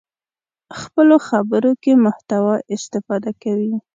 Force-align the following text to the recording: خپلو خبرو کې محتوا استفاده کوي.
خپلو 0.79 1.15
خبرو 1.27 1.71
کې 1.83 1.91
محتوا 2.05 2.55
استفاده 2.75 3.31
کوي. 3.43 3.75